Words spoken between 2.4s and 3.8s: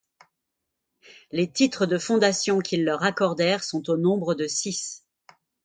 qu'ils leur accordèrent